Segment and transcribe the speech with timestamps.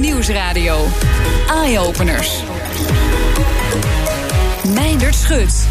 [0.00, 0.86] Nieuwsradio.
[1.50, 2.42] Eye-openers.
[4.74, 5.66] Meindert Schut.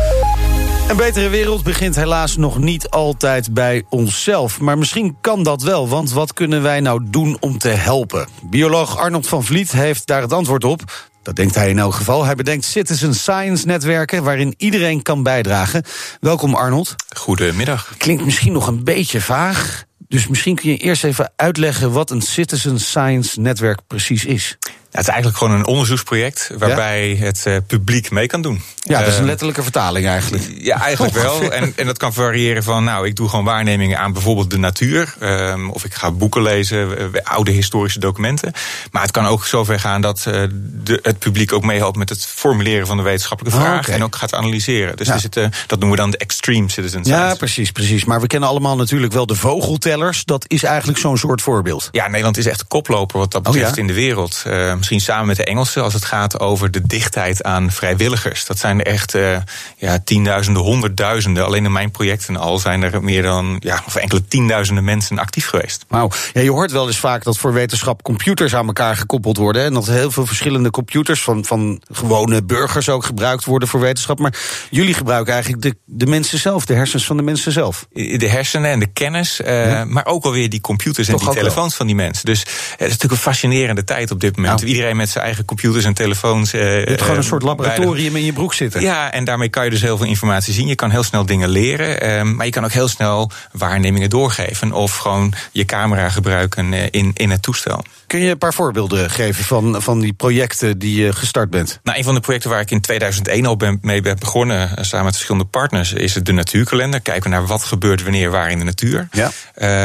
[0.89, 4.59] Een betere wereld begint helaas nog niet altijd bij onszelf.
[4.59, 8.27] Maar misschien kan dat wel, want wat kunnen wij nou doen om te helpen?
[8.43, 11.09] Bioloog Arnold van Vliet heeft daar het antwoord op.
[11.23, 12.25] Dat denkt hij in elk geval.
[12.25, 15.83] Hij bedenkt citizen science netwerken waarin iedereen kan bijdragen.
[16.19, 16.95] Welkom Arnold.
[17.15, 17.93] Goedemiddag.
[17.97, 19.84] Klinkt misschien nog een beetje vaag.
[20.07, 24.57] Dus misschien kun je eerst even uitleggen wat een citizen science netwerk precies is
[24.95, 28.61] het is eigenlijk gewoon een onderzoeksproject waarbij het uh, publiek mee kan doen.
[28.81, 30.43] Ja, dat is een eh, letterlijke vertaling eigenlijk.
[30.57, 31.51] Ja, eigenlijk wel.
[31.51, 35.15] En, en dat kan variëren van, nou, ik doe gewoon waarnemingen aan bijvoorbeeld de natuur.
[35.21, 38.51] Um, of ik ga boeken lezen, uh, oude historische documenten.
[38.91, 40.43] Maar het kan ook zover gaan dat uh,
[40.83, 43.73] de, het publiek ook meehelpt met het formuleren van de wetenschappelijke vraag.
[43.73, 43.95] Oh, okay.
[43.95, 44.97] En ook gaat analyseren.
[44.97, 45.17] Dus ja.
[45.21, 45.33] het,
[45.67, 47.27] dat noemen we dan de extreme citizen science.
[47.27, 48.05] Ja, precies, precies.
[48.05, 50.25] Maar we kennen allemaal natuurlijk wel de vogeltellers.
[50.25, 51.89] Dat is eigenlijk zo'n soort voorbeeld.
[51.91, 53.81] Ja, Nederland is echt koploper wat dat betreft oh, ja?
[53.81, 54.43] in de wereld.
[54.89, 58.45] Misschien samen met de Engelsen als het gaat over de dichtheid aan vrijwilligers.
[58.45, 59.37] Dat zijn er echt uh,
[59.77, 61.45] ja, tienduizenden, honderdduizenden.
[61.45, 65.47] Alleen in mijn projecten al zijn er meer dan ja, of enkele tienduizenden mensen actief
[65.47, 65.85] geweest.
[65.87, 66.09] Wauw.
[66.33, 69.63] Ja, je hoort wel eens vaak dat voor wetenschap computers aan elkaar gekoppeld worden.
[69.63, 74.19] En dat heel veel verschillende computers van, van gewone burgers ook gebruikt worden voor wetenschap.
[74.19, 74.33] Maar
[74.69, 77.87] jullie gebruiken eigenlijk de, de mensen zelf, de hersens van de mensen zelf.
[77.93, 79.85] De hersenen en de kennis, uh, ja.
[79.85, 81.77] maar ook alweer die computers en Toch die telefoons wel.
[81.77, 82.25] van die mensen.
[82.25, 84.61] Dus het is natuurlijk een fascinerende tijd op dit moment.
[84.61, 84.74] Nou.
[84.75, 86.53] Iedereen met zijn eigen computers en telefoons.
[86.53, 88.81] Uh, je hebt gewoon een soort laboratorium in je broek zitten.
[88.81, 90.67] Ja, en daarmee kan je dus heel veel informatie zien.
[90.67, 94.71] Je kan heel snel dingen leren, uh, maar je kan ook heel snel waarnemingen doorgeven.
[94.71, 97.83] Of gewoon je camera gebruiken uh, in, in het toestel.
[98.07, 101.79] Kun je een paar voorbeelden geven van, van die projecten die je gestart bent?
[101.83, 105.05] Nou, een van de projecten waar ik in 2001 al ben, mee ben begonnen, samen
[105.05, 107.01] met verschillende partners, is het de natuurkalender.
[107.01, 109.07] Kijken we naar wat gebeurt wanneer waar in de natuur.
[109.11, 109.31] Ja.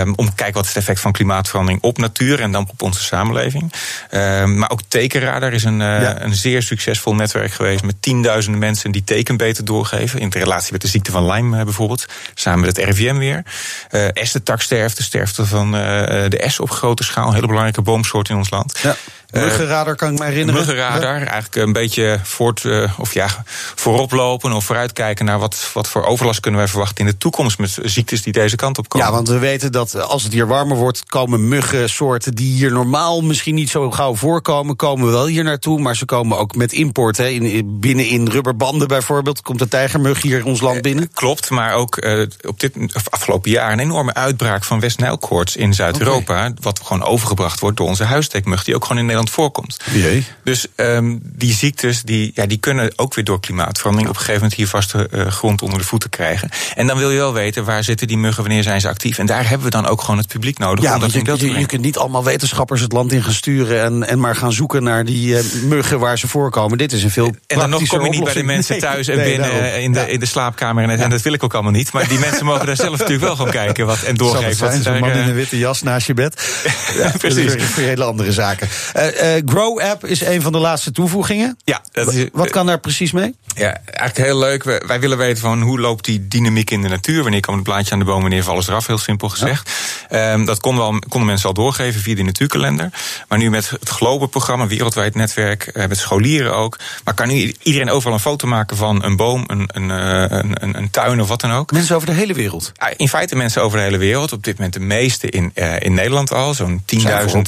[0.00, 2.82] Um, om te kijken wat is het effect van klimaatverandering op natuur en dan op
[2.82, 3.72] onze samenleving.
[4.10, 6.22] Um, maar ook tekenradar is een, uh, ja.
[6.22, 10.20] een zeer succesvol netwerk geweest met tienduizenden mensen die teken beter doorgeven.
[10.20, 12.06] In relatie met de ziekte van Lyme uh, bijvoorbeeld.
[12.34, 13.42] Samen met het RIVM weer.
[13.90, 17.26] Uh, essentaksterfte, sterfte van de S op grote schaal.
[17.26, 18.78] Een hele belangrijke boomsoort in ons land.
[18.82, 18.96] Ja.
[19.32, 20.60] Muggenradar kan ik me herinneren.
[20.60, 23.28] Muggenradar, eigenlijk een beetje voort, uh, of ja,
[23.74, 27.78] vooroplopen of vooruitkijken naar wat, wat voor overlast kunnen wij verwachten in de toekomst met
[27.82, 29.06] ziektes die deze kant op komen.
[29.06, 33.20] Ja, want we weten dat als het hier warmer wordt, komen muggensoorten die hier normaal
[33.20, 35.80] misschien niet zo gauw voorkomen, komen wel hier naartoe.
[35.80, 37.16] Maar ze komen ook met import.
[37.16, 37.28] Hè.
[37.28, 41.04] In, binnen in rubberbanden bijvoorbeeld komt de tijgermug hier ons land binnen.
[41.04, 42.74] Uh, klopt, maar ook uh, op dit
[43.10, 46.34] afgelopen jaar een enorme uitbraak van West-Nijlkoorts in Zuid-Europa.
[46.34, 46.54] Okay.
[46.60, 49.76] Wat gewoon overgebracht wordt door onze huistekmug, die ook gewoon in Nederland voorkomt.
[49.92, 50.25] Jee.
[50.44, 54.42] Dus um, die ziektes die, ja, die kunnen ook weer door klimaatverandering op een gegeven
[54.42, 56.48] moment hier vaste uh, grond onder de voeten krijgen.
[56.75, 59.19] En dan wil je wel weten waar zitten die muggen, wanneer zijn ze actief.
[59.19, 60.84] En daar hebben we dan ook gewoon het publiek nodig.
[60.84, 63.82] Ja, om dat je, je, je, kunt niet allemaal wetenschappers het land in gaan sturen
[63.82, 66.78] en, en maar gaan zoeken naar die uh, muggen waar ze voorkomen.
[66.78, 69.16] Dit is een veel En dan nog kom je niet bij de mensen thuis en
[69.16, 70.06] nee, binnen nee, in, de, ja.
[70.06, 70.88] in de slaapkamer.
[70.88, 71.92] En, en dat wil ik ook allemaal niet.
[71.92, 74.82] Maar die mensen mogen daar zelf natuurlijk wel gaan kijken wat, en doorgeven.
[74.82, 76.42] Zo'n man in een witte jas naast je bed.
[76.98, 77.54] ja, precies.
[77.64, 78.69] Voor hele andere zaken.
[78.97, 81.59] Uh, uh, Grow App is een van de laatste toevoegingen.
[81.65, 83.34] Ja, dat is, Wat kan daar precies mee?
[83.54, 84.62] Ja, eigenlijk heel leuk.
[84.87, 87.22] Wij willen weten van hoe loopt die dynamiek in de natuur.
[87.22, 89.70] Wanneer komt het blaadje aan de boom, wanneer vallen ze eraf, heel simpel gezegd.
[90.10, 90.32] Ja.
[90.32, 92.91] Um, dat konden, wel, konden mensen al doorgeven via de natuurkalender.
[93.28, 96.78] Maar nu met het Globe-programma, wereldwijd netwerk, uh, met scholieren ook.
[97.04, 100.91] Maar kan nu iedereen overal een foto maken van een boom, een, een, een, een,
[100.91, 101.72] tuin of wat dan ook.
[101.72, 102.72] Mensen over de hele wereld?
[102.75, 104.32] Ja, in feite mensen over de hele wereld.
[104.32, 106.54] Op dit moment de meeste in, uh, in Nederland al.
[106.54, 107.43] Zo'n 10.000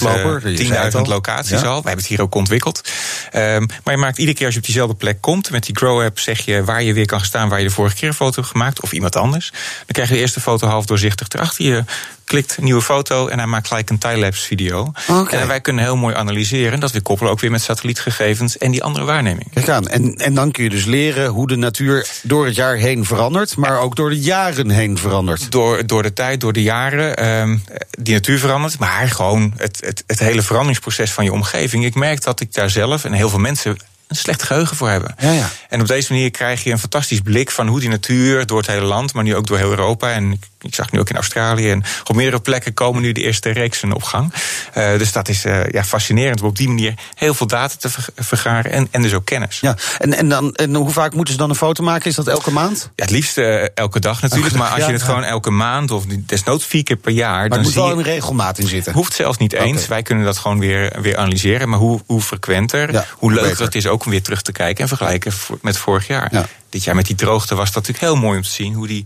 [0.55, 1.83] 10 locaties al.
[1.83, 2.91] We hebben het hier ook ontwikkeld.
[3.35, 6.19] Um, maar je maakt iedere keer als je op diezelfde plek komt, met die Grow-app
[6.19, 8.53] zeg je waar je weer kan staan waar je de vorige keer een foto hebt
[8.53, 9.51] gemaakt, of iemand anders.
[9.51, 11.65] Dan krijg je de eerste foto half doorzichtig erachter.
[11.65, 11.85] Je
[12.25, 14.93] klikt een nieuwe foto en hij maakt gelijk een timelapse video.
[15.09, 15.41] Okay.
[15.41, 16.81] En wij kunnen heel mooi analyseren.
[16.81, 19.51] Dat we koppelen ook weer met satellietgegevens en die andere waarnemingen.
[19.55, 19.89] Kijk aan.
[19.89, 23.57] En, en dan kun je dus leren hoe de natuur door het jaar heen verandert,
[23.57, 25.51] maar ook door de jaren heen verandert.
[25.51, 27.41] Door, door de tijd, door de jaren.
[27.41, 31.85] Um, die natuur verandert, maar gewoon het, het, het hele veranderingsproces van je omgeving.
[31.85, 33.77] Ik merk dat ik daar zelf en heel veel mensen
[34.09, 35.15] een slecht geheugen voor hebben.
[35.19, 35.51] Ja, ja.
[35.69, 38.67] En op deze manier krijg je een fantastisch blik van hoe die natuur door het
[38.67, 40.11] hele land, maar nu ook door heel Europa.
[40.11, 43.51] En ik zag nu ook in Australië en op meerdere plekken komen nu de eerste
[43.51, 44.33] reeksen op gang.
[44.77, 47.91] Uh, dus dat is uh, ja, fascinerend om op die manier heel veel data te
[48.17, 49.61] vergaren en, en dus ook kennis.
[49.61, 52.11] Ja, en, en, dan, en hoe vaak moeten ze dan een foto maken?
[52.11, 52.91] Is dat elke maand?
[52.97, 54.55] Ja, het liefst uh, elke dag natuurlijk.
[54.55, 55.07] Maar als je het ja.
[55.07, 57.39] gewoon elke maand of desnoods vier keer per jaar.
[57.39, 58.93] Maar dan moet wel een regelmaat in zitten.
[58.93, 59.77] Hoeft zelfs niet eens.
[59.77, 59.89] Okay.
[59.89, 61.69] Wij kunnen dat gewoon weer, weer analyseren.
[61.69, 64.83] Maar hoe, hoe frequenter, ja, hoe leuker het is ook om weer terug te kijken
[64.83, 66.29] en vergelijken met vorig jaar.
[66.33, 66.47] Ja.
[66.69, 69.05] Dit jaar met die droogte was dat natuurlijk heel mooi om te zien hoe die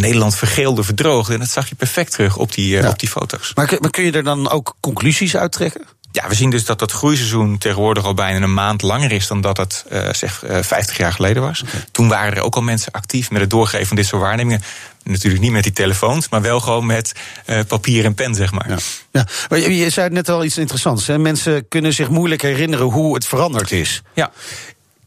[0.00, 1.32] Nederland vergeelde, verdroogde.
[1.32, 2.88] En dat zag je perfect terug op die, ja.
[2.88, 3.52] op die foto's.
[3.54, 5.86] Maar, maar kun je er dan ook conclusies uit trekken?
[6.12, 9.40] ja, we zien dus dat dat groeiseizoen tegenwoordig al bijna een maand langer is dan
[9.40, 11.64] dat het uh, zeg uh, 50 jaar geleden was.
[11.90, 14.62] Toen waren er ook al mensen actief met het doorgeven van dit soort waarnemingen.
[15.04, 17.12] Natuurlijk niet met die telefoons, maar wel gewoon met
[17.46, 18.68] uh, papier en pen, zeg maar.
[18.68, 18.76] Ja.
[19.10, 19.26] ja.
[19.48, 21.06] Maar je, je zei net al iets interessants.
[21.06, 21.18] Hè?
[21.18, 24.02] Mensen kunnen zich moeilijk herinneren hoe het veranderd is.
[24.14, 24.32] Ja.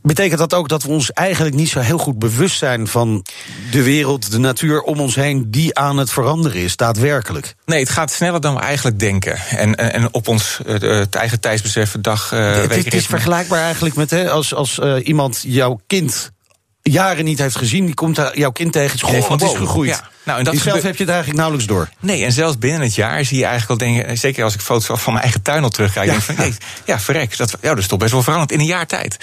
[0.05, 3.25] Betekent dat ook dat we ons eigenlijk niet zo heel goed bewust zijn van
[3.71, 7.55] de wereld, de natuur om ons heen, die aan het veranderen is, daadwerkelijk?
[7.65, 9.37] Nee, het gaat sneller dan we eigenlijk denken.
[9.37, 12.31] En, en op ons het eigen tijdsbesef, dag.
[12.33, 16.31] Uh, het, het is vergelijkbaar eigenlijk met hè, als, als uh, iemand jouw kind
[16.81, 18.99] jaren niet heeft gezien, die komt jouw kind tegen.
[18.99, 19.89] Goh, wat is gegroeid.
[19.89, 20.09] Ja.
[20.25, 21.89] Nou, en dat zelf heb je het eigenlijk nauwelijks door.
[21.99, 24.17] Nee, en zelfs binnen het jaar zie je eigenlijk al dingen.
[24.17, 26.05] Zeker als ik foto's van mijn eigen tuin al terugkijk.
[26.05, 26.11] Ja.
[26.11, 26.53] Denk van, nee,
[26.85, 27.37] ja, verrek.
[27.37, 29.17] Dat, ja, dat is toch best wel veranderd in een jaar tijd.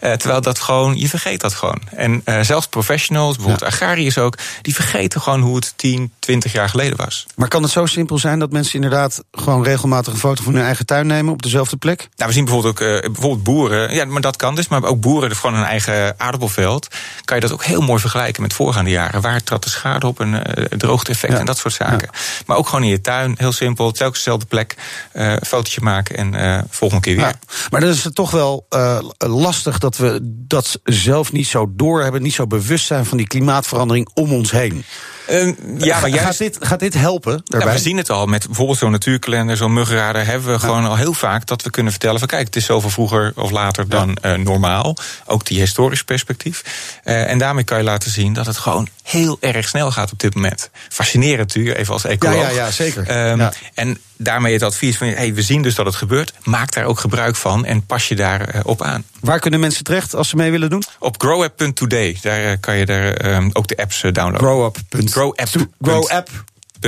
[0.00, 1.80] Uh, terwijl dat gewoon, je vergeet dat gewoon.
[1.94, 3.76] En uh, zelfs professionals, bijvoorbeeld ja.
[3.76, 7.26] agrariërs ook, die vergeten gewoon hoe het 10, 20 jaar geleden was.
[7.34, 10.64] Maar kan het zo simpel zijn dat mensen inderdaad gewoon regelmatig een foto van hun
[10.64, 12.08] eigen tuin nemen op dezelfde plek?
[12.16, 13.94] Nou, we zien bijvoorbeeld ook uh, bijvoorbeeld boeren.
[13.94, 14.68] Ja, maar dat kan dus.
[14.68, 16.88] Maar ook boeren van hun eigen aardappelveld.
[17.24, 19.20] Kan je dat ook heel mooi vergelijken met voorgaande jaren.
[19.20, 20.34] Waar trad de schade op en
[20.76, 21.38] droogte effect ja.
[21.38, 22.08] en dat soort zaken.
[22.12, 22.18] Ja.
[22.46, 24.74] Maar ook gewoon in je tuin, heel simpel, telkens dezelfde plek,
[25.14, 27.24] uh, fotootje maken en uh, volgende keer weer.
[27.24, 27.38] Ja.
[27.70, 32.22] Maar dan is het toch wel uh, lastig dat we dat zelf niet zo doorhebben,
[32.22, 34.84] niet zo bewust zijn van die klimaatverandering om ons heen.
[35.30, 37.42] Uh, ja, maar juist, gaat, dit, gaat dit helpen?
[37.44, 40.26] Nou, we zien het al met bijvoorbeeld zo'n natuurkalender, zo'n muggenradar.
[40.26, 42.90] Hebben we gewoon al heel vaak dat we kunnen vertellen: van kijk, het is zoveel
[42.90, 44.96] vroeger of later dan uh, normaal.
[45.26, 46.62] Ook die historisch perspectief.
[47.04, 50.18] Uh, en daarmee kan je laten zien dat het gewoon heel erg snel gaat op
[50.18, 50.70] dit moment.
[50.88, 52.40] Fascinerend natuurlijk, even als ecoloog.
[52.40, 53.30] Ja, ja, ja zeker.
[53.30, 53.48] Um.
[53.74, 56.32] En daarmee het advies van: hey, we zien dus dat het gebeurt.
[56.42, 59.04] Maak daar ook gebruik van en pas je daarop uh, op aan.
[59.20, 60.82] Waar kunnen mensen terecht als ze mee willen doen?
[60.98, 62.18] Op growapp.today.
[62.22, 64.38] Daar uh, kan je daar, um, ook de apps downloaden.
[64.38, 64.78] Growapp.
[64.90, 65.68] Growapp.
[65.80, 66.28] Growapp.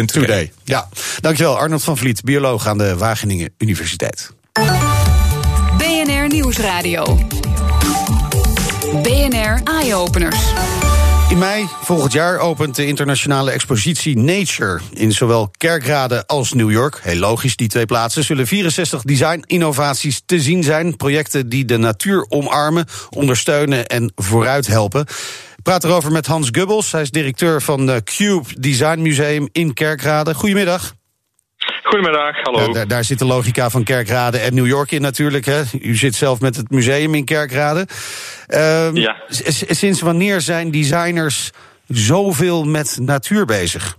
[0.06, 0.52] Today.
[0.64, 0.88] Ja,
[1.20, 4.30] dankjewel Arnold van Vliet, bioloog aan de Wageningen Universiteit.
[5.76, 7.18] BNR Nieuwsradio.
[9.02, 10.38] BNR Eye Openers.
[11.28, 14.80] In mei volgend jaar opent de internationale expositie Nature.
[14.92, 20.40] In zowel Kerkrade als New York, heel logisch die twee plaatsen, zullen 64 design-innovaties te
[20.40, 20.96] zien zijn.
[20.96, 25.06] Projecten die de natuur omarmen, ondersteunen en vooruit helpen.
[25.62, 26.92] Praat erover met Hans Gubbels.
[26.92, 30.34] Hij is directeur van de Cube Design Museum in Kerkrade.
[30.34, 30.97] Goedemiddag.
[31.88, 32.60] Goedemiddag, hallo.
[32.60, 35.44] Ja, daar, daar, zit de logica van Kerkrade en New York in natuurlijk.
[35.44, 35.62] Hè.
[35.80, 37.86] U zit zelf met het museum in Kerkrade.
[38.48, 39.16] Um, ja.
[39.68, 41.50] Sinds wanneer zijn designers
[41.86, 43.96] zoveel met natuur bezig?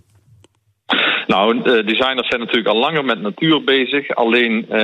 [1.30, 4.16] Nou, de designers zijn natuurlijk al langer met natuur bezig.
[4.16, 4.78] Alleen uh,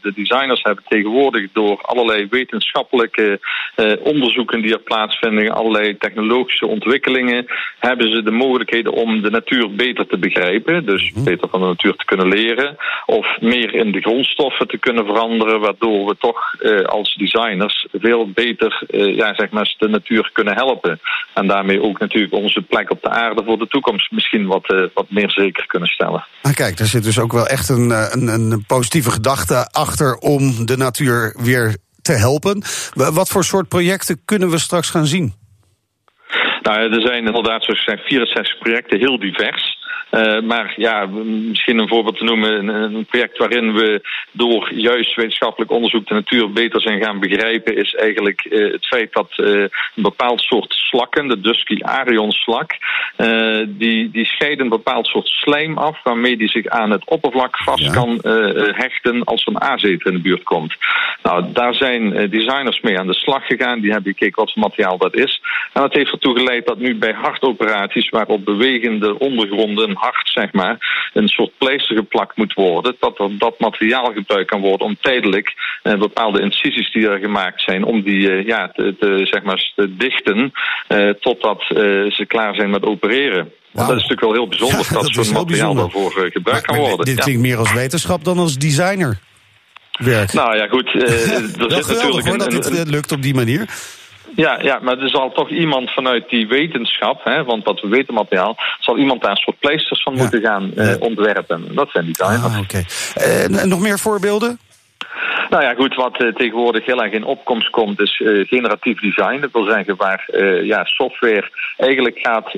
[0.00, 3.40] de designers hebben tegenwoordig door allerlei wetenschappelijke
[3.76, 7.46] uh, onderzoeken die er plaatsvinden, allerlei technologische ontwikkelingen,
[7.78, 10.86] hebben ze de mogelijkheden om de natuur beter te begrijpen.
[10.86, 12.76] Dus beter van de natuur te kunnen leren.
[13.06, 16.54] Of meer in de grondstoffen te kunnen veranderen, waardoor we toch
[16.86, 21.00] als designers veel beter ja, zeg maar, de natuur kunnen helpen.
[21.34, 25.10] En daarmee ook natuurlijk onze plek op de aarde voor de toekomst misschien wat, wat
[25.10, 26.26] meer zeker kunnen stellen.
[26.42, 30.66] Ah, kijk, daar zit dus ook wel echt een, een, een positieve gedachte achter om
[30.66, 32.62] de natuur weer te helpen.
[32.94, 35.34] Wat voor soort projecten kunnen we straks gaan zien?
[36.62, 39.69] Nou, er zijn inderdaad, zoals gezegd, 64 projecten, heel divers.
[40.10, 44.00] Uh, maar ja, misschien een voorbeeld te noemen, een, project waarin we
[44.32, 49.12] door juist wetenschappelijk onderzoek de natuur beter zijn gaan begrijpen, is eigenlijk uh, het feit
[49.12, 52.70] dat uh, een bepaald soort slakken, de Dusky Arion slak,
[53.66, 57.84] die, die scheiden een bepaald soort slijm af waarmee die zich aan het oppervlak vast
[57.84, 57.92] ja.
[57.92, 58.18] kan
[58.74, 60.74] hechten als er een aazeter in de buurt komt.
[61.22, 64.98] Nou, daar zijn designers mee aan de slag gegaan, die hebben gekeken wat voor materiaal
[64.98, 65.42] dat is.
[65.72, 71.10] En dat heeft ertoe geleid dat nu bij hartoperaties waarop bewegende ondergronden hart, zeg maar,
[71.12, 72.96] een soort pleister geplakt moet worden.
[73.00, 77.62] Dat er dat materiaal gebruikt kan worden om tijdelijk uh, bepaalde incisies die er gemaakt
[77.62, 80.52] zijn, om die uh, ja, te, te, zeg maar, te dichten
[80.88, 83.52] uh, totdat ze klaar zijn met opereren.
[83.70, 83.88] Wow.
[83.88, 86.76] Dat is natuurlijk wel heel bijzonder ja, dat, dat zo'n materiaal daarvoor gebruikt maar, kan
[86.76, 87.06] worden.
[87.06, 87.48] Dit klinkt ja.
[87.48, 89.18] meer als wetenschap dan als designer.
[89.98, 90.32] Werk.
[90.32, 90.92] Nou ja, goed.
[90.94, 91.10] er
[91.68, 93.68] zit natuurlijk hoor, een, dat dit lukt op die manier.
[94.36, 98.14] Ja, ja, maar er zal toch iemand vanuit die wetenschap, hè, want wat we weten
[98.14, 100.20] materiaal, zal iemand daar een soort pleisters van ja.
[100.20, 101.74] moeten gaan uh, ontwerpen.
[101.74, 102.22] Dat zijn die.
[102.22, 102.58] Ah, Oké.
[102.58, 102.84] Okay.
[103.54, 104.58] Uh, nog meer voorbeelden?
[105.50, 109.40] Nou ja, goed, wat tegenwoordig heel erg in opkomst komt, is generatief design.
[109.40, 110.28] Dat wil zeggen waar
[110.64, 112.54] ja, software eigenlijk gaat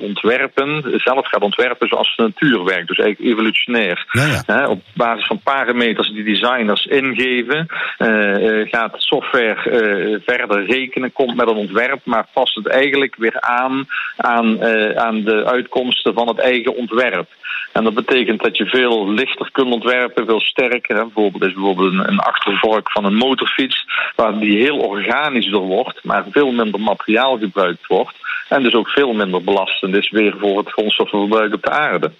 [0.00, 2.88] ontwerpen, zelf gaat ontwerpen zoals de natuur werkt.
[2.88, 4.06] Dus eigenlijk evolutionair.
[4.46, 7.66] Ja, op basis van parameters die designers ingeven,
[8.70, 14.64] gaat software verder rekenen, komt met een ontwerp, maar past het eigenlijk weer aan aan,
[14.96, 17.28] aan de uitkomsten van het eigen ontwerp.
[17.72, 20.96] En dat betekent dat je veel lichter kunt ontwerpen, veel sterker.
[20.96, 21.02] Hè.
[21.02, 26.24] Bijvoorbeeld is bijvoorbeeld een, achtervork van een motorfiets, waar die heel organisch door wordt, maar
[26.30, 28.14] veel minder materiaal gebruikt wordt.
[28.48, 32.12] En dus ook veel minder belastend is weer voor het grondstoffenverbruik op de aarde.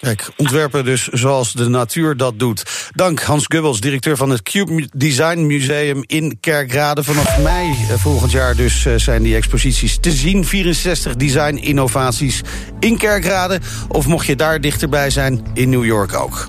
[0.00, 2.90] Kijk, ontwerpen dus zoals de natuur dat doet.
[2.94, 7.04] Dank Hans Gubbels, directeur van het Cube Design Museum in Kerkrade.
[7.04, 10.44] Vanaf mei eh, volgend jaar dus eh, zijn die exposities te zien.
[10.44, 12.40] 64 design innovaties
[12.78, 13.60] in Kerkrade.
[13.88, 16.46] Of mocht je daar dichterbij zijn, in New York ook.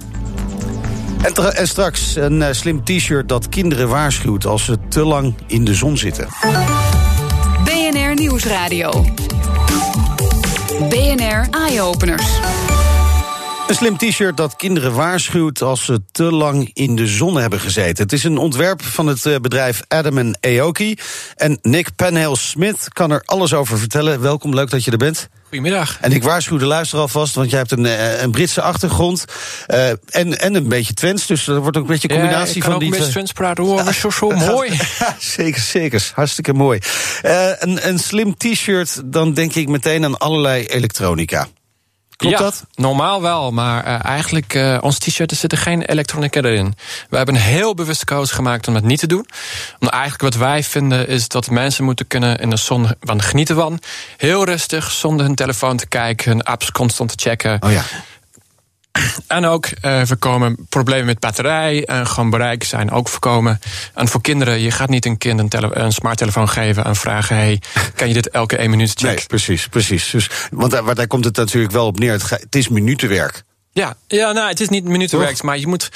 [1.22, 5.66] En, en straks een eh, slim t-shirt dat kinderen waarschuwt als ze te lang in
[5.66, 6.28] de zon zitten.
[7.63, 9.06] BNR Nieuwsradio.
[10.90, 12.40] BNR Eye Openers.
[13.68, 18.04] Een slim t-shirt dat kinderen waarschuwt als ze te lang in de zon hebben gezeten.
[18.04, 20.96] Het is een ontwerp van het eh, bedrijf Adam Aoki.
[21.36, 24.22] En Nick Penhale-Smith kan er alles over vertellen.
[24.22, 25.30] Welkom, leuk dat je er bent.
[25.51, 25.98] Goedemiddag.
[26.01, 29.25] En ik waarschuw de luisteraar alvast, want jij hebt een, eh, een Britse achtergrond.
[29.67, 32.70] Uh, en, en een beetje Twents, dus er wordt ook een beetje een combinatie ja,
[32.70, 32.88] van die.
[32.88, 33.77] Ik kan ook een Twents praten, hoor.
[33.77, 34.79] Dat is zo, zo mooi.
[35.20, 36.12] zeker, zeker.
[36.15, 36.79] Hartstikke mooi.
[37.25, 41.48] Uh, een, een slim t-shirt, dan denk ik meteen aan allerlei elektronica.
[42.22, 42.66] Klopt ja, dat?
[42.75, 46.75] Normaal wel, maar uh, eigenlijk, uh, ons t-shirt zitten geen elektronica erin.
[47.10, 49.25] We hebben een heel bewuste keuze gemaakt om dat niet te doen.
[49.80, 53.56] Omdat eigenlijk wat wij vinden is dat mensen moeten kunnen in de zon van genieten
[53.56, 53.80] van.
[54.18, 57.58] Heel rustig, zonder hun telefoon te kijken, hun apps constant te checken.
[57.60, 57.84] Oh ja.
[59.27, 63.60] En ook uh, voorkomen problemen met batterij en gewoon bereik zijn ook voorkomen.
[63.93, 67.62] En voor kinderen, je gaat niet een kind een, een smarttelefoon geven en vragen: hey,
[67.95, 69.15] kan je dit elke één minuut checken?
[69.15, 70.10] Nee, precies, precies.
[70.10, 72.12] Dus, want daar, daar komt het natuurlijk wel op neer.
[72.12, 73.43] Het, het is minutenwerk.
[73.74, 75.90] Ja, ja nou, het is niet minutenwerk, maar je moet,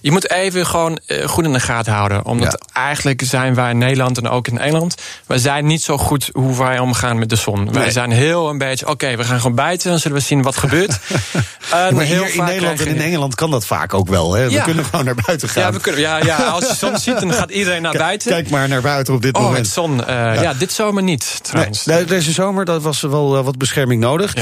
[0.00, 2.24] je moet even gewoon uh, goed in de gaten houden.
[2.24, 2.80] Omdat ja.
[2.80, 4.94] eigenlijk zijn wij in Nederland en ook in Engeland...
[5.26, 7.64] wij zijn niet zo goed hoe wij omgaan met de zon.
[7.64, 7.72] Nee.
[7.72, 9.90] Wij zijn heel een beetje, oké, okay, we gaan gewoon buiten...
[9.90, 10.98] dan zullen we zien wat gebeurt.
[11.70, 14.32] maar heel in Nederland en in Engeland kan dat vaak ook wel.
[14.32, 14.44] Hè?
[14.44, 14.64] We ja.
[14.64, 15.62] kunnen gewoon naar buiten gaan.
[15.62, 18.30] Ja, we kunnen, ja, ja, als je zon ziet, dan gaat iedereen naar buiten.
[18.30, 19.68] Kijk maar naar buiten op dit oh, moment.
[19.68, 20.06] Zon, uh,
[20.42, 20.54] ja.
[20.54, 21.84] dit zomer niet, trouwens.
[21.84, 24.34] Nee, deze zomer dat was wel wat bescherming nodig.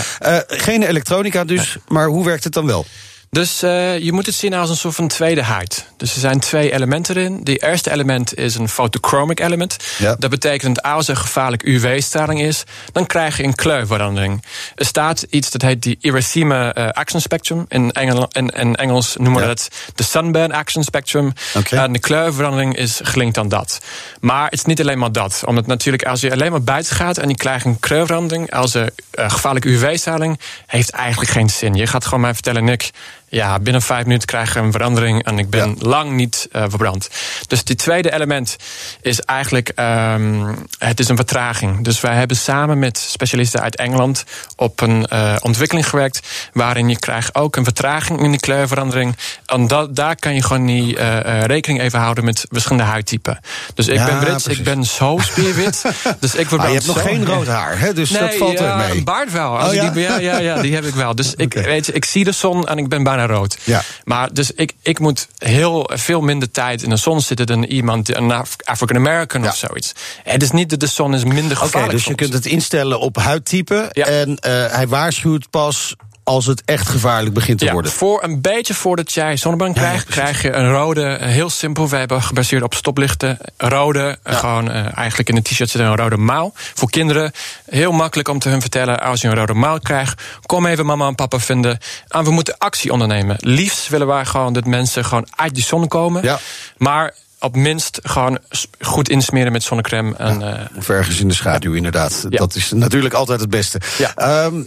[0.47, 2.75] geen elektronica dus, maar hoe werkt het dan wel?
[2.76, 3.15] Bill.
[3.30, 5.87] Dus uh, je moet het zien als een soort van tweede huid.
[5.97, 7.40] Dus er zijn twee elementen erin.
[7.45, 9.76] Het eerste element is een photochromic element.
[9.99, 10.16] Ja.
[10.18, 14.45] Dat betekent dat als er gevaarlijk UV-straling is, dan krijg je een kleurverandering.
[14.75, 17.64] Er staat iets dat heet die Iracema uh, action spectrum.
[17.68, 19.47] In, Engel, in, in Engels noemen we ja.
[19.47, 21.33] dat de sunburn action spectrum.
[21.54, 21.85] Okay.
[21.85, 23.80] En de kleurverandering is gelinkt aan dat.
[24.21, 25.42] Maar het is niet alleen maar dat.
[25.47, 28.90] Omdat natuurlijk als je alleen maar buiten gaat en je krijgt een kleurverandering, als er
[29.18, 31.75] uh, gevaarlijke UV-straling, heeft eigenlijk geen zin.
[31.75, 32.90] Je gaat gewoon mij vertellen, Nick.
[33.28, 35.87] Ja, binnen vijf minuten krijg je een verandering en ik ben ja.
[35.88, 37.09] lang niet uh, verbrand.
[37.47, 38.56] Dus die tweede element
[39.00, 41.85] is eigenlijk, um, het is een vertraging.
[41.85, 44.25] Dus wij hebben samen met specialisten uit Engeland
[44.56, 49.16] op een uh, ontwikkeling gewerkt, waarin je krijgt ook een vertraging in die kleurverandering.
[49.47, 53.38] En dat, daar kan je gewoon niet uh, rekening even houden met verschillende huidtypen.
[53.75, 54.59] Dus ik ja, ben Brits, precies.
[54.59, 55.85] ik ben zo spierwit.
[56.21, 57.92] dus ik ah, je hebt nog geen rood haar, hè?
[57.92, 58.90] dus nee, dat valt er mee.
[58.90, 59.52] Een baard wel.
[59.52, 59.90] Oh, ja?
[59.90, 61.14] Die, ja, ja, ja, die heb ik wel.
[61.14, 63.59] Dus ik, weet je, ik zie de zon en ik ben bijna rood.
[63.64, 63.83] Ja.
[64.04, 68.16] Maar dus ik, ik moet heel veel minder tijd in de zon zitten dan iemand,
[68.16, 68.33] een
[68.64, 69.49] African American ja.
[69.49, 69.92] of zoiets.
[70.23, 71.75] Het is niet dat de zon is minder gevaarlijk.
[71.75, 73.88] Oké, okay, dus je kunt het instellen op huidtype.
[73.92, 74.04] Ja.
[74.04, 75.95] En uh, hij waarschuwt pas
[76.26, 77.92] als het echt gevaarlijk begint te ja, worden.
[77.92, 81.88] Voor een beetje voordat jij zonnebrand krijgt, ja, krijg je een rode, heel simpel.
[81.88, 83.38] We hebben gebaseerd op stoplichten.
[83.56, 86.52] Rode, gewoon uh, eigenlijk in een t-shirt zit een rode mouw.
[86.54, 87.33] Voor kinderen
[87.66, 91.06] heel makkelijk om te hun vertellen: als je een rode mouw krijgt, kom even mama
[91.06, 91.78] en papa vinden.
[92.09, 93.37] En we moeten actie ondernemen.
[93.40, 96.23] Liefst willen wij gewoon dat mensen gewoon uit die zon komen.
[96.23, 96.38] Ja.
[96.76, 98.38] Maar op minst gewoon
[98.80, 100.14] goed insmeren met zonnecrème.
[100.16, 102.26] En, ja, of ergens in de schaduw, inderdaad.
[102.28, 102.38] Ja.
[102.38, 103.80] Dat is natuurlijk altijd het beste.
[103.99, 104.45] Ja.
[104.45, 104.66] Um,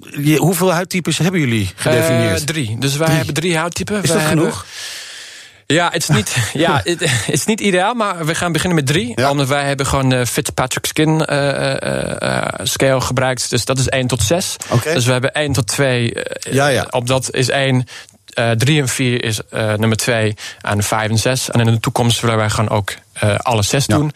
[0.00, 2.40] je, hoeveel huidtypes hebben jullie gedefinieerd?
[2.40, 2.78] Uh, drie.
[2.78, 3.16] Dus wij drie.
[3.16, 4.02] hebben drie huidtypen.
[4.02, 4.44] Is wij dat hebben...
[4.44, 4.66] genoeg?
[5.66, 8.86] Ja, het is niet, ja, het, het is niet ideaal, maar we gaan beginnen met
[8.86, 9.12] drie.
[9.14, 9.30] Ja.
[9.30, 13.50] Omdat wij hebben gewoon de Fitzpatrick Skin uh, uh, scale gebruikt.
[13.50, 14.56] Dus dat is 1 tot 6.
[14.70, 14.94] Okay.
[14.94, 16.12] Dus we hebben 1 tot 2.
[16.50, 16.86] ja, ja.
[16.90, 17.86] Op dat is 1.
[18.38, 21.50] Uh, 3 en 4 is uh, nummer 2 en 5 en 6.
[21.50, 23.96] En in de toekomst willen wij gewoon ook uh, alle 6 ja.
[23.96, 24.12] doen.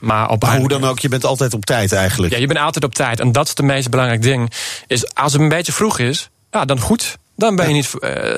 [0.00, 2.32] Maar, op maar hoe dan ook, je bent altijd op tijd eigenlijk.
[2.32, 3.20] Ja, je bent altijd op tijd.
[3.20, 4.52] En dat is het meest belangrijk ding.
[4.86, 7.18] Is als het een beetje vroeg is, ja, dan goed.
[7.36, 7.90] Dan, ben je niet,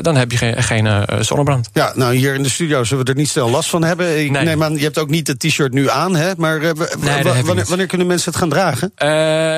[0.04, 1.68] dan heb je geen, geen zonnebrand.
[1.72, 4.20] Ja, nou hier in de studio zullen we er niet snel last van hebben.
[4.24, 4.44] Ik Nee.
[4.44, 6.30] neem aan, je hebt ook niet het t-shirt nu aan, hè?
[6.36, 8.92] Maar eh, Nee, dat wanneer, kunnen mensen het gaan dragen?
[8.94, 9.08] Eh,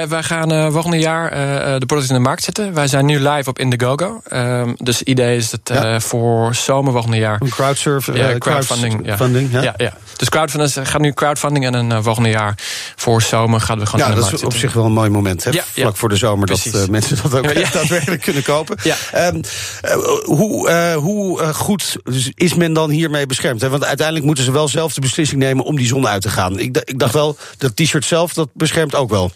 [0.09, 1.39] wij gaan eh volgende jaar eh,
[1.79, 2.75] de producten in de markt zetten.
[2.75, 4.21] Wij zijn nu live op Indiegogo.
[4.29, 6.01] Ehm, dus het idee is dat eh, Ja.
[6.01, 7.41] voor zomer volgende jaar.
[7.41, 8.93] Een crowdsurf, eh, Ja, crowdfunding.
[8.93, 9.01] Ja.
[9.15, 9.63] crowdfunding, ja.
[9.63, 9.93] Ja, ja.
[10.17, 12.55] Dus crowdfunding gaat nu crowdfunding en dan eh, volgende jaar
[12.97, 14.93] voor zomer gaan we gewoon Ja, in de dat markt is op zich wel een
[14.93, 15.45] mooi moment.
[15.45, 15.51] Hè?
[15.51, 15.93] Ja, Vlak ja.
[15.99, 16.83] voor de zomer dat Precies.
[16.83, 17.61] eh, mensen dat ook Ja, ja.
[17.61, 18.77] echt daadwerkelijk kunnen kopen.
[18.83, 18.97] Ja.
[19.35, 19.43] Ehm,
[19.81, 19.93] eh,
[20.25, 21.97] hoe eh, hoe eh, goed
[22.35, 23.63] is men dan hiermee beschermd?
[23.63, 26.59] Want uiteindelijk moeten ze wel zelf de beslissing nemen om die zon uit te gaan.
[26.59, 29.33] Ik dacht wel, dat t-shirt zelf, dat beschermt ook wel.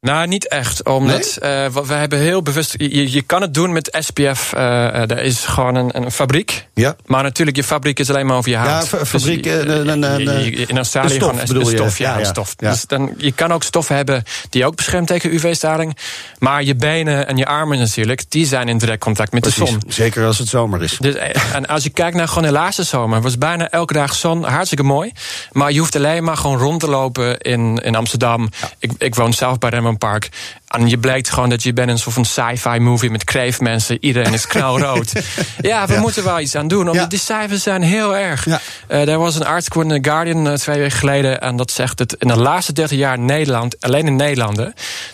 [0.00, 0.84] Nou, niet echt.
[0.84, 2.74] Omdat eh, we hebben heel bewust.
[2.76, 4.52] Je, je kan het doen met SPF.
[4.52, 6.66] eh eh, er is gewoon een, een fabriek.
[6.74, 6.96] Ja.
[7.06, 8.82] Maar natuurlijk, je fabriek is alleen maar over je huid.
[8.82, 11.76] Ja, fa- fabriek, Dus, in Australië een stof, gewoon bedoel een je?
[11.76, 11.98] stof.
[11.98, 12.26] Ja, Ja, een ja.
[12.26, 12.54] stof.
[12.56, 12.70] Ja.
[12.70, 15.96] Dus dan, je kan ook stoffen hebben die ook beschermt tegen UV-straling.
[16.38, 19.82] Maar je benen en je armen natuurlijk, die zijn in direct contact met de zon.
[19.88, 20.96] Zeker als het zomer is.
[21.00, 21.14] Dus,
[21.54, 24.84] en als je kijkt naar gewoon de laatste zomer, was bijna elke dag zon, hartstikke
[24.84, 25.12] mooi.
[25.52, 28.48] Maar je hoeft alleen maar gewoon rond te lopen in, in Amsterdam.
[28.78, 30.28] Ik, ik woon zelf bij Rembrandtpark.
[30.68, 33.98] En je blijkt gewoon dat je bent in een soort van sci-fi movie met kreefmensen.
[34.00, 35.12] Iedereen is knalrood.
[35.60, 36.00] ja, we Ja.
[36.00, 36.80] moeten wel iets aan doen.
[36.80, 37.06] Omdat Ja.
[37.06, 38.44] die cijfers zijn heel erg.
[38.44, 38.60] Ja.
[38.88, 41.40] Eh, er was een artikel in The Guardian eh, twee weken geleden.
[41.40, 44.60] En dat zegt dat in de laatste 30 jaar in Nederland, alleen in Nederland,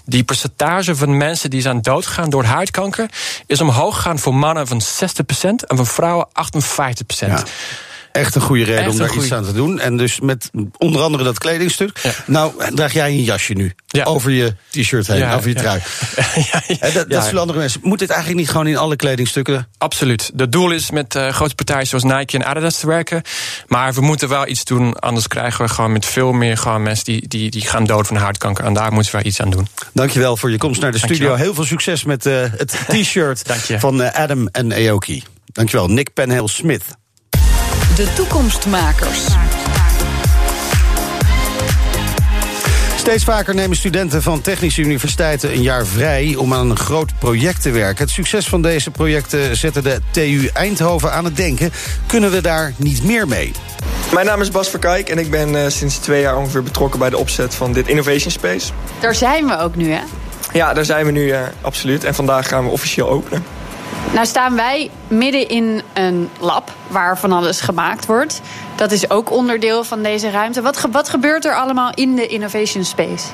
[0.05, 3.07] die percentage van mensen die zijn doodgegaan door huidkanker,
[3.47, 7.43] is omhoog gegaan voor mannen van 60% en voor vrouwen 58%.
[8.15, 9.81] Echt een goede reden Echt om daar iets aan te doen.
[9.81, 11.99] En dus met onder andere dat kledingstuk.
[12.03, 12.11] Ja.
[12.27, 13.75] Nou, draag jij een jasje nu.
[13.87, 14.05] Ja.
[14.05, 15.81] Over je t-shirt heen, Ja, over je trui.
[16.81, 17.81] ja, dat, dat zullen andere mensen.
[17.83, 19.69] Moet dit eigenlijk niet gewoon in alle kledingstukken?
[19.79, 20.33] Absoluut.
[20.37, 23.23] Het doel is met eh, grote partijen zoals Nike en Adidas te werken.
[23.67, 27.05] Maar we moeten wel iets doen, anders krijgen we gewoon met veel meer gewoon mensen
[27.05, 28.65] die, die, die gaan dood van huidkanker.
[28.65, 29.69] En daar moeten we iets aan doen.
[29.93, 31.17] Dankjewel voor je komst naar de studio.
[31.17, 31.45] Dankjewel.
[31.45, 33.43] Heel veel succes met eh, het t-shirt
[33.79, 35.23] van eh, Adam en Aoki.
[35.53, 36.85] Dankjewel, Nick Penhale Smith.
[37.97, 39.27] De toekomstmakers.
[42.97, 47.63] Steeds vaker nemen studenten van technische universiteiten een jaar vrij om aan een groot project
[47.63, 48.05] te werken.
[48.05, 51.73] Het succes van deze projecten zette de TU Eindhoven aan het denken.
[52.07, 53.53] Kunnen we daar niet meer mee?
[54.13, 57.11] Mijn naam is Bas Verkijk en ik ben eh, sinds twee jaar ongeveer betrokken bij
[57.11, 58.73] de opzet van dit Innovation Space.
[59.01, 60.01] Daar zijn we ook nu, hè?
[60.53, 62.05] Ja, daar zijn we nu eh, absoluut.
[62.05, 63.45] En vandaag gaan we officieel openen.
[64.15, 68.41] Nou staan wij midden in een lab waar van alles gemaakt wordt.
[68.75, 70.63] Dat is ook onderdeel van deze ruimte.
[70.63, 73.27] Wat, ge- wat gebeurt er allemaal in de Innovation Space?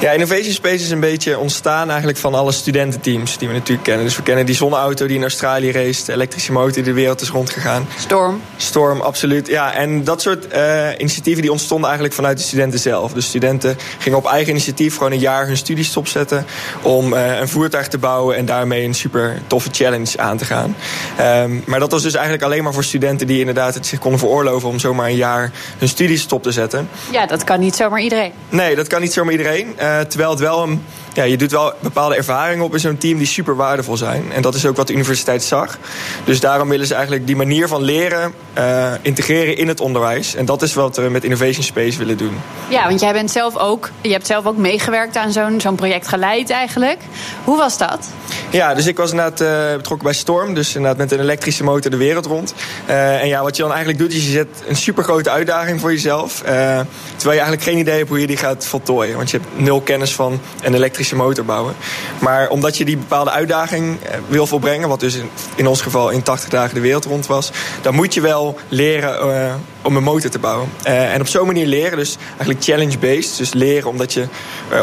[0.00, 4.04] Ja, Innovation Space is een beetje ontstaan eigenlijk van alle studententeams die we natuurlijk kennen.
[4.04, 7.20] Dus we kennen die zonneauto die in Australië race, de elektrische motor die de wereld
[7.20, 7.86] is rondgegaan.
[7.98, 8.40] Storm.
[8.56, 9.46] Storm, absoluut.
[9.46, 13.12] Ja, en dat soort eh, initiatieven die ontstonden eigenlijk vanuit de studenten zelf.
[13.12, 16.46] Dus studenten gingen op eigen initiatief gewoon een jaar hun studies stopzetten
[16.82, 20.76] om eh, een voertuig te bouwen en daarmee een super toffe challenge aan te gaan.
[21.26, 24.20] Ehm, maar dat was dus eigenlijk alleen maar voor studenten die inderdaad het zich konden
[24.20, 26.88] veroorloven om zomaar een jaar hun studies stop te zetten.
[27.10, 28.32] Ja, dat kan niet zomaar iedereen.
[28.48, 29.78] Nee, dat kan niet zomaar iedereen.
[29.78, 30.84] Eh, terwijl het wel een.
[31.16, 34.32] Ja, je doet wel bepaalde ervaringen op in zo'n team die super waardevol zijn.
[34.32, 35.78] En dat is ook wat de universiteit zag.
[36.24, 40.34] Dus daarom willen ze eigenlijk die manier van leren eh, integreren in het onderwijs.
[40.34, 42.38] En dat is wat we met Innovation Space willen doen.
[42.68, 46.08] Ja, want jij bent zelf ook, je hebt zelf ook meegewerkt aan zo'n zo'n project
[46.08, 46.98] geleid eigenlijk.
[47.44, 48.08] Hoe was dat?
[48.50, 50.54] Ja, dus ik was inderdaad eh, betrokken bij Storm.
[50.54, 52.54] Dus inderdaad met een elektrische motor de wereld rond.
[52.86, 55.80] Eh, en ja, wat je dan eigenlijk doet, is je zet een super grote uitdaging
[55.80, 56.34] voor jezelf.
[56.36, 56.86] terwijl
[57.22, 59.16] je eigenlijk geen idee hebt hoe je die gaat voltooien.
[59.16, 61.74] Want je hebt nul kennis van een elektrische motor bouwen.
[62.18, 66.10] Maar omdat je die bepaalde uitdaging eh, wil volbrengen, wat dus in, in ons geval
[66.10, 67.50] in 80 dagen de wereld rond was,
[67.82, 70.68] dan moet je wel leren eh, om een motor te bouwen.
[70.82, 73.36] Eh, en op zo'n manier leren, dus eigenlijk challenge-based.
[73.36, 74.26] Dus leren omdat je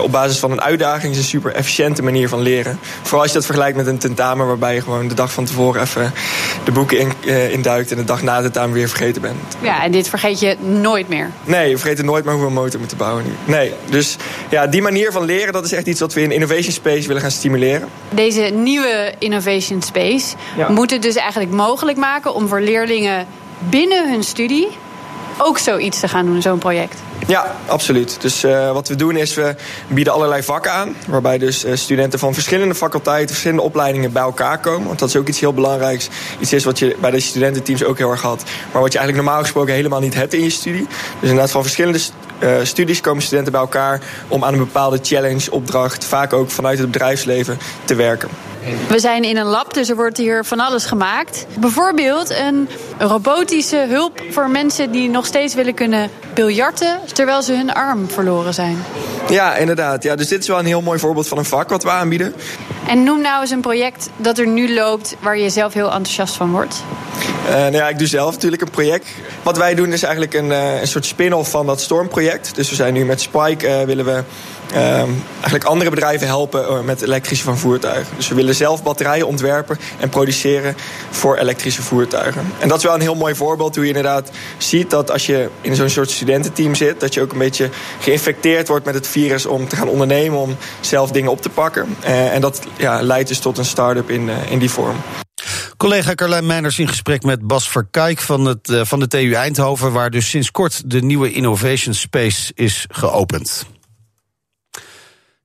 [0.02, 2.80] op basis van een uitdaging is een super efficiënte manier van leren.
[3.02, 5.82] Vooral als je dat vergelijkt met een tentamen waarbij je gewoon de dag van tevoren
[5.82, 6.14] even
[6.64, 7.12] de boeken in,
[7.52, 9.38] induikt en de dag na het tentamen weer vergeten bent.
[9.62, 11.32] Ja, en dit vergeet je nooit meer.
[11.44, 13.24] Nee, we vergeten nooit meer hoe we een motor moeten bouwen.
[13.46, 14.18] Nee, dus
[14.50, 17.21] ja, die manier van leren, dat is echt iets wat we in Innovation Space willen
[17.21, 17.89] gaan stimuleren.
[18.10, 20.69] Deze nieuwe Innovation Space Ja.
[20.69, 23.28] moet het dus eigenlijk mogelijk maken om voor leerlingen
[23.69, 24.67] binnen hun studie
[25.38, 26.95] ook zoiets te gaan doen, zo'n project.
[27.28, 28.17] Ja, absoluut.
[28.21, 29.56] Dus eh, wat we doen is, we
[29.88, 30.95] bieden allerlei vakken aan.
[31.08, 34.88] Waarbij dus eh, studenten van verschillende faculteiten, verschillende opleidingen bij elkaar komen.
[34.88, 36.10] Want dat is ook iets heel belangrijks.
[36.39, 38.43] Iets is wat je bij de studententeams ook heel erg had.
[38.71, 40.88] Maar wat je eigenlijk normaal gesproken helemaal niet hebt in je studie.
[41.19, 41.99] Dus inderdaad van verschillende
[42.43, 46.77] eh, studies komen studenten bij elkaar om aan een bepaalde challenge, opdracht, vaak ook vanuit
[46.77, 48.29] het bedrijfsleven, te werken.
[48.88, 51.45] We zijn in een lab, dus er wordt hier van alles gemaakt.
[51.60, 57.73] Bijvoorbeeld een robotische hulp voor mensen die nog steeds willen kunnen biljarten terwijl ze hun
[57.73, 58.77] arm verloren zijn.
[59.30, 60.04] Ja, inderdaad.
[60.04, 62.34] Ja, dus dit is wel een heel mooi voorbeeld van een vak wat we aanbieden.
[62.88, 66.36] En noem nou eens een project dat er nu loopt waar je zelf heel enthousiast
[66.36, 66.84] van wordt.
[67.48, 69.08] Uh, nou ja, ik doe zelf natuurlijk een project.
[69.44, 72.56] Wat wij doen is eigenlijk een, uh, een soort spin-off van dat Stormproject.
[72.56, 74.24] Dus we zijn nu met Spike uh, willen we
[74.74, 78.16] eigenlijk andere bedrijven helpen met elektrische van voertuigen.
[78.16, 80.76] Dus we willen zelf batterijen ontwerpen en produceren
[81.10, 82.52] voor elektrische voertuigen.
[82.60, 85.50] En dat is wel een heel mooi voorbeeld hoe je inderdaad ziet dat als je
[85.62, 89.46] in zo'n soort studententeam zit, dat je ook een beetje geïnfecteerd wordt met het virus
[89.46, 91.96] om te gaan ondernemen, om zelf dingen op te pakken.
[92.04, 94.96] en dat ja, leidt dus tot een start-up in, in die vorm.
[95.78, 99.92] Collega Carlijn Meijners in gesprek met Bas Verkijk van, het, van de TU Eindhoven...
[99.92, 103.66] waar dus sinds kort de nieuwe Innovation Space is geopend.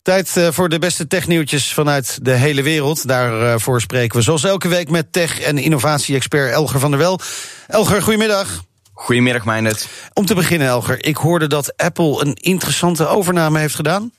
[0.09, 3.09] Tijd uh, voor de beste technieuwtjes vanuit de hele wereld.
[3.09, 7.21] Daarvoor uh, spreken we zoals elke week met tech- en innovatie-expert Elger van der Wel.
[7.66, 8.64] Elger, goedemiddag.
[8.92, 9.88] Goedemiddag, Meijnert.
[10.12, 14.12] Om te beginnen, Elger, ik hoorde dat Apple een interessante overname heeft gedaan.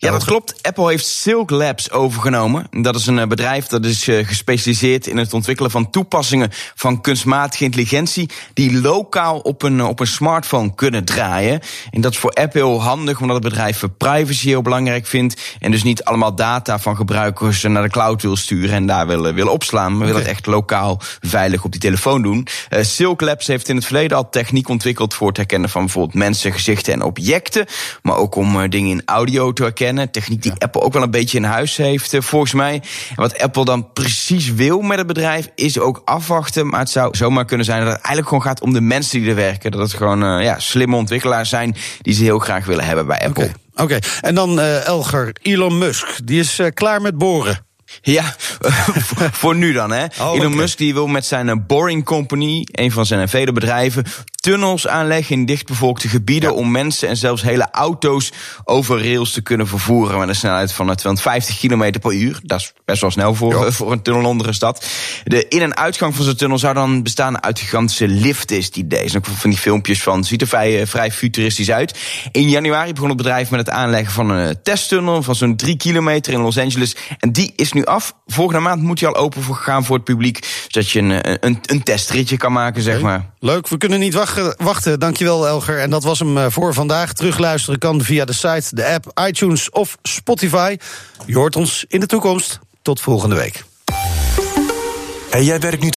[0.00, 0.62] Ja, dat klopt.
[0.62, 2.66] Apple heeft Silk Labs overgenomen.
[2.70, 8.30] Dat is een bedrijf dat is gespecialiseerd in het ontwikkelen van toepassingen van kunstmatige intelligentie
[8.54, 11.60] die lokaal op een, op een smartphone kunnen draaien.
[11.90, 15.82] En dat is voor Apple handig omdat het bedrijf privacy heel belangrijk vindt en dus
[15.82, 19.92] niet allemaal data van gebruikers naar de cloud wil sturen en daar willen, willen opslaan,
[19.92, 20.12] maar okay.
[20.12, 22.46] wil het echt lokaal veilig op die telefoon doen.
[22.70, 26.14] Uh, Silk Labs heeft in het verleden al techniek ontwikkeld voor het herkennen van bijvoorbeeld
[26.14, 27.66] mensen, gezichten en objecten,
[28.02, 29.86] maar ook om uh, dingen in audio te herkennen.
[29.96, 30.56] Techniek die ja.
[30.58, 32.74] Apple ook wel een beetje in huis heeft, volgens mij.
[33.08, 36.66] En wat Apple dan precies wil met het bedrijf is ook afwachten.
[36.66, 39.28] Maar het zou zomaar kunnen zijn dat het eigenlijk gewoon gaat om de mensen die
[39.28, 39.70] er werken.
[39.70, 43.20] Dat het gewoon uh, ja, slimme ontwikkelaars zijn die ze heel graag willen hebben bij
[43.20, 43.44] Apple.
[43.44, 43.96] Oké, okay.
[43.96, 44.10] okay.
[44.20, 46.06] en dan uh, Elger, Elon Musk.
[46.24, 47.66] Die is uh, klaar met boren.
[48.02, 48.34] Ja,
[49.40, 50.04] voor nu dan, hè.
[50.04, 50.58] Oh, Elon okay.
[50.58, 54.04] Musk die wil met zijn Boring Company, een van zijn vele bedrijven,
[54.48, 56.56] tunnels aanleggen in dichtbevolkte gebieden ja.
[56.56, 58.32] om mensen en zelfs hele auto's
[58.64, 62.40] over rails te kunnen vervoeren met een snelheid van 250 km per uur.
[62.42, 63.70] Dat is best wel snel voor, ja.
[63.70, 64.86] voor een tunnel onder een stad.
[65.24, 69.20] De in- en uitgang van zijn tunnel zou dan bestaan uit gigantische liften, die deze.
[69.22, 71.98] Van die filmpjes van, ziet er vrij, vrij futuristisch uit.
[72.32, 76.32] In januari begon het bedrijf met het aanleggen van een testtunnel van zo'n 3 kilometer
[76.32, 76.96] in Los Angeles.
[77.18, 78.14] En die is nu af.
[78.26, 81.58] Volgende maand moet hij al open voor gaan voor het publiek, zodat je een, een,
[81.62, 83.10] een testritje kan maken, zeg okay.
[83.10, 83.30] maar.
[83.40, 84.14] Leuk, we kunnen niet
[84.56, 85.00] wachten.
[85.00, 85.78] Dankjewel, Elger.
[85.78, 87.12] En dat was hem voor vandaag.
[87.12, 90.76] Terugluisteren kan via de site, de app, iTunes of Spotify.
[91.26, 92.58] Je hoort ons in de toekomst.
[92.82, 93.64] Tot volgende week.
[95.30, 95.90] En jij werkt nu